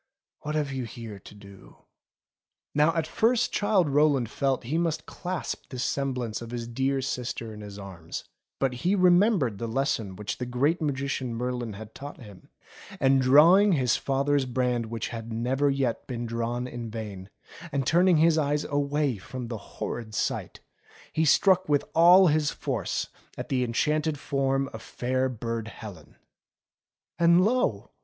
What 0.39 0.55
have 0.55 0.71
you 0.71 0.85
here 0.85 1.19
to 1.19 1.35
do?" 1.35 1.77
Now 2.73 2.91
at 2.95 3.05
first 3.05 3.51
Childe 3.51 3.87
Rowland 3.87 4.31
felt 4.31 4.63
he 4.63 4.79
must 4.79 5.05
clasp 5.05 5.69
this 5.69 5.83
semblance 5.83 6.41
of 6.41 6.49
his 6.49 6.67
dear 6.67 7.03
sister 7.03 7.53
in 7.53 7.61
his 7.61 7.77
arms; 7.77 8.23
but 8.57 8.73
he 8.81 8.95
remembered 8.95 9.59
CHILDE 9.59 9.69
ROWLAND 9.69 9.75
285 9.75 9.75
the 9.75 10.01
lesson 10.07 10.15
which 10.15 10.37
the 10.39 10.45
Great 10.59 10.81
Magician 10.81 11.35
Merlin 11.35 11.73
had 11.73 11.93
taught 11.93 12.19
him, 12.19 12.49
and 12.99 13.21
drawing 13.21 13.73
his 13.73 13.95
father's 13.95 14.47
brand 14.47 14.87
which 14.87 15.09
had 15.09 15.31
never 15.31 15.69
yet 15.69 16.07
been 16.07 16.25
drawn 16.25 16.67
in 16.67 16.89
vain, 16.89 17.29
and 17.71 17.85
turning 17.85 18.17
his 18.17 18.39
eyes 18.39 18.65
from 19.21 19.49
the 19.49 19.57
horrid 19.59 20.15
sight, 20.15 20.61
he 21.13 21.25
struck 21.25 21.69
with 21.69 21.85
all 21.93 22.25
his 22.25 22.49
force 22.49 23.09
at 23.37 23.49
the 23.49 23.63
enchanted 23.63 24.17
form 24.17 24.67
of 24.73 24.81
fair 24.81 25.29
Burd 25.29 25.67
Helen. 25.67 26.15
And 27.19 27.45
lo 27.45 27.91